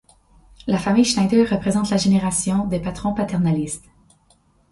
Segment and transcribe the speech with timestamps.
[0.65, 3.85] La famille Schneider représente la génération des patrons paternalistes.